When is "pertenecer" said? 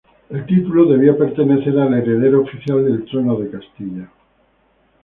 1.15-1.77